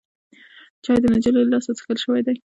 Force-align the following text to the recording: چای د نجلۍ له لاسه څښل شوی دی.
چای 0.83 0.97
د 1.01 1.05
نجلۍ 1.13 1.31
له 1.45 1.51
لاسه 1.53 1.71
څښل 1.77 1.97
شوی 2.03 2.21
دی. 2.27 2.35